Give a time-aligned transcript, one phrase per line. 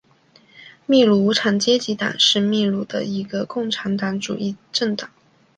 [0.87, 5.11] 秘鲁无产阶级党是秘鲁的一个共产主义政党。